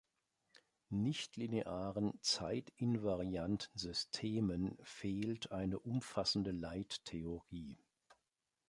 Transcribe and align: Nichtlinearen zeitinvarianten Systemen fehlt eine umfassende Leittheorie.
Nichtlinearen 0.89 2.13
zeitinvarianten 2.23 3.69
Systemen 3.77 4.75
fehlt 4.81 5.51
eine 5.51 5.77
umfassende 5.77 6.49
Leittheorie. 6.49 7.77